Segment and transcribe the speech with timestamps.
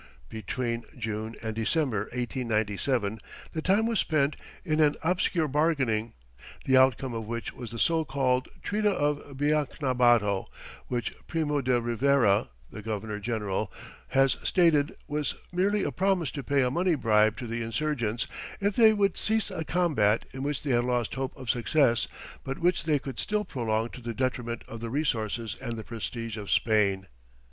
[0.29, 3.19] Between June and December, 1897,
[3.53, 4.35] the time was spent
[4.65, 6.13] in an obscure bargaining,
[6.65, 10.47] the outcome of which was the so called Treaty of Biacnabato,
[10.87, 13.71] which Primo de Rivera the governor general
[14.07, 18.25] has stated was merely a promise to pay a money bribe to the insurgents
[18.59, 22.07] if they would cease a combat in which they had lost hope of success
[22.43, 26.37] but which they could still prolong to the detriment of the resources and the prestige
[26.37, 27.05] of Spain.